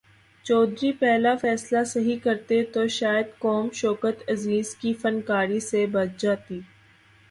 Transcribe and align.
چودھری 0.45 0.91
پہلا 0.91 1.35
فیصلہ 1.35 1.83
صحیح 1.83 2.17
کرتے 2.23 2.63
تو 2.63 2.87
شاید 2.87 3.27
قوم 3.39 3.69
شوکت 3.73 4.29
عزیز 4.29 4.75
کی 4.75 4.93
فنکاری 4.93 5.59
سے 5.59 5.85
بچ 5.91 6.21
جاتی۔ 6.21 6.59